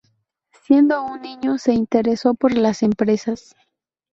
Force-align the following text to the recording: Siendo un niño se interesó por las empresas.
Siendo 0.63 1.03
un 1.05 1.21
niño 1.21 1.59
se 1.59 1.75
interesó 1.75 2.33
por 2.33 2.55
las 2.55 2.81
empresas. 2.81 3.53